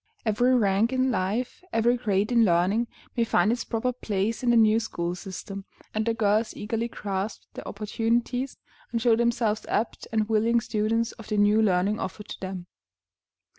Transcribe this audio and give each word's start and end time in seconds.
Every 0.25 0.55
rank 0.55 0.91
in 0.91 1.11
life, 1.11 1.63
every 1.71 1.95
grade 1.95 2.31
in 2.31 2.43
learning, 2.43 2.87
may 3.15 3.23
find 3.23 3.51
its 3.51 3.63
proper 3.63 3.93
place 3.93 4.41
in 4.41 4.49
the 4.49 4.57
new 4.57 4.79
school 4.79 5.13
system, 5.13 5.65
and 5.93 6.07
the 6.07 6.15
girls 6.15 6.55
eagerly 6.55 6.87
grasp 6.87 7.43
their 7.53 7.67
opportunities, 7.67 8.57
and 8.91 8.99
show 8.99 9.15
themselves 9.15 9.63
apt 9.69 10.07
and 10.11 10.27
willing 10.27 10.59
students 10.59 11.11
of 11.11 11.27
the 11.27 11.37
new 11.37 11.61
learning 11.61 11.99
offered 11.99 12.29
to 12.29 12.39
them. 12.39 12.65